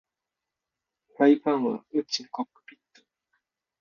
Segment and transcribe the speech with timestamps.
[1.15, 3.03] フライパンは宇宙のコックピット